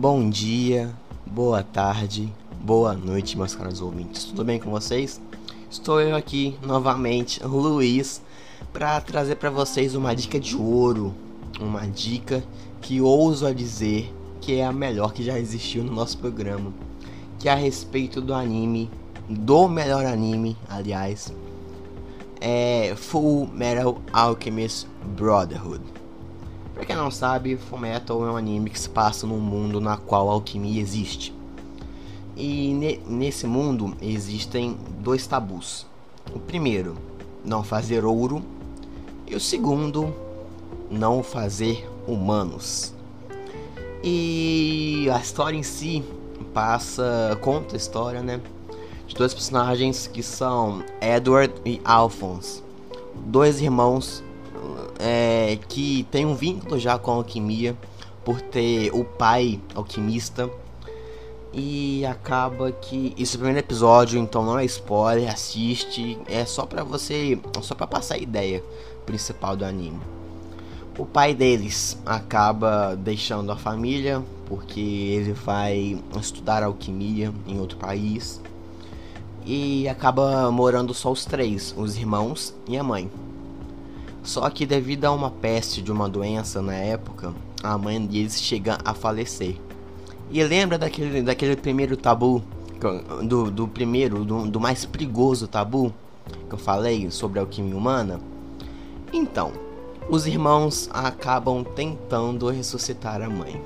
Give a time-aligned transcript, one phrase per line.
[0.00, 0.94] Bom dia,
[1.26, 4.26] boa tarde, boa noite, meus caros ouvintes.
[4.26, 5.20] Tudo bem com vocês?
[5.68, 8.22] Estou eu aqui novamente, Luiz,
[8.72, 11.12] para trazer para vocês uma dica de ouro,
[11.58, 12.44] uma dica
[12.80, 16.72] que ouso a dizer que é a melhor que já existiu no nosso programa,
[17.36, 18.88] que é a respeito do anime,
[19.28, 21.32] do melhor anime, aliás,
[22.40, 24.86] é Full Metal Alchemist
[25.16, 25.97] Brotherhood.
[26.88, 30.32] Quem não sabe, Fullmetal é um anime que se passa num mundo na qual a
[30.32, 31.34] alquimia existe.
[32.34, 35.86] E ne nesse mundo existem dois tabus.
[36.34, 36.96] O primeiro,
[37.44, 38.42] não fazer ouro,
[39.26, 40.14] e o segundo,
[40.90, 42.94] não fazer humanos.
[44.02, 46.02] E a história em si
[46.54, 48.40] passa, conta a história, né,
[49.06, 52.62] de dois personagens que são Edward e Alphonse,
[53.14, 54.22] dois irmãos
[54.98, 57.76] é, que tem um vínculo já com a alquimia
[58.24, 60.50] por ter o pai alquimista
[61.52, 66.66] e acaba que isso é o primeiro episódio, então não é spoiler, assiste, é só
[66.66, 68.62] para você, só para passar a ideia
[69.06, 70.00] principal do anime.
[70.98, 78.40] O pai deles acaba deixando a família porque ele vai estudar alquimia em outro país
[79.46, 83.10] e acaba morando só os três, os irmãos e a mãe.
[84.22, 88.78] Só que devido a uma peste de uma doença na época, a mãe deles chega
[88.84, 89.56] a falecer.
[90.30, 92.42] E lembra daquele, daquele primeiro tabu,
[93.24, 95.92] do, do primeiro, do, do mais perigoso tabu
[96.48, 98.20] que eu falei sobre a alquimia humana?
[99.12, 99.52] Então,
[100.10, 103.62] os irmãos acabam tentando ressuscitar a mãe.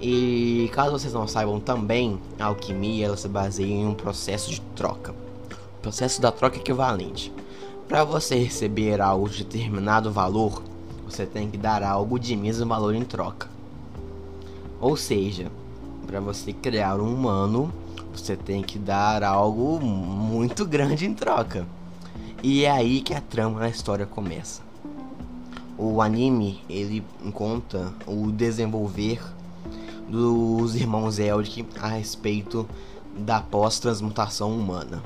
[0.00, 4.60] E caso vocês não saibam também, a alquimia ela se baseia em um processo de
[4.74, 5.12] troca.
[5.78, 7.32] O processo da troca equivalente.
[7.88, 10.60] Para você receber algo de determinado valor,
[11.04, 13.48] você tem que dar algo de mesmo valor em troca.
[14.80, 15.52] Ou seja,
[16.04, 17.72] para você criar um humano,
[18.12, 21.64] você tem que dar algo muito grande em troca.
[22.42, 24.62] E é aí que a trama da história começa.
[25.78, 29.22] O anime ele conta o desenvolver
[30.08, 32.68] dos irmãos Elric a respeito
[33.16, 35.00] da pós-transmutação humana.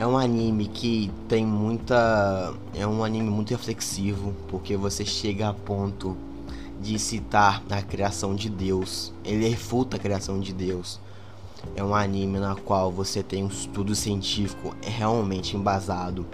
[0.00, 2.54] É um anime que tem muita.
[2.74, 6.16] É um anime muito reflexivo, porque você chega a ponto
[6.80, 9.12] de citar a criação de Deus.
[9.22, 10.98] Ele refuta a criação de Deus.
[11.76, 16.24] É um anime na qual você tem um estudo científico realmente embasado.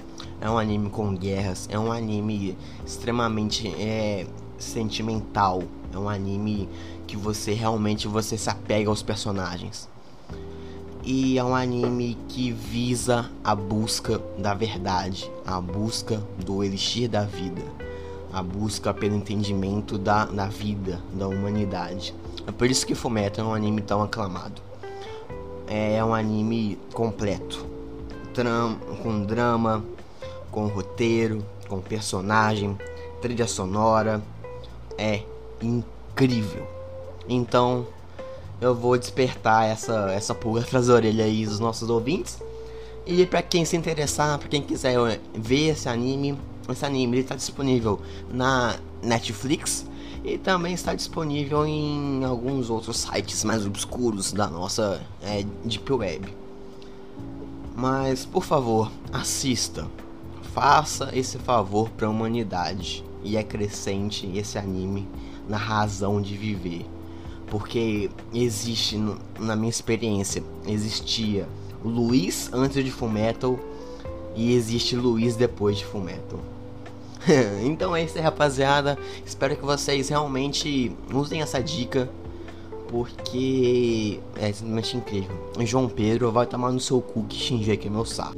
[0.41, 1.69] É um anime com guerras.
[1.69, 2.57] É um anime
[2.87, 4.29] extremamente é,
[4.61, 5.65] sentimental.
[5.93, 6.69] É um anime
[7.05, 9.89] que você realmente você se apega aos personagens
[11.07, 17.23] e é um anime que visa a busca da verdade, a busca do elixir da
[17.23, 17.63] vida,
[18.33, 22.13] a busca pelo entendimento da, da vida, da humanidade.
[22.45, 24.61] É por isso que Fullmetal é um anime tão aclamado.
[25.69, 27.65] É um anime completo,
[28.35, 29.85] Tram, com drama,
[30.51, 32.77] com roteiro, com personagem,
[33.23, 34.21] trilha sonora,
[34.99, 35.23] é
[35.63, 36.67] incrível.
[37.29, 37.87] Então,
[38.61, 42.39] eu vou despertar essa, essa pulga atrás da orelha aí dos nossos ouvintes.
[43.07, 44.97] E para quem se interessar, para quem quiser
[45.35, 48.01] ver esse anime, esse anime está disponível
[48.33, 49.87] na Netflix
[50.25, 56.35] e também está disponível em alguns outros sites mais obscuros da nossa é, Deep Web.
[57.77, 59.87] Mas por favor, assista,
[60.53, 65.07] faça esse favor para a humanidade e acrescente esse anime
[65.49, 66.96] na razão de viver
[67.49, 68.97] porque existe,
[69.39, 71.47] na minha experiência, existia
[71.85, 73.59] Luiz antes de Fullmetal
[74.35, 76.41] e existe Luiz depois de Fullmetal.
[77.65, 78.99] então é isso aí, rapaziada.
[79.25, 82.09] Espero que vocês realmente usem essa dica.
[82.89, 85.37] Porque é simplesmente incrível.
[85.61, 88.37] João Pedro vai tomar no seu cu que xinge aqui meu saco.